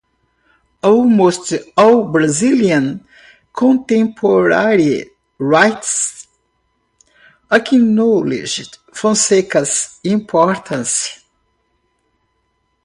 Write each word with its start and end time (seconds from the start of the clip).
Almost 0.81 1.53
all 1.77 2.05
Brazilian 2.05 3.05
contemporary 3.53 5.11
writers 5.37 6.25
acknowledge 7.51 8.67
Fonseca's 8.91 9.99
importance. 10.03 11.23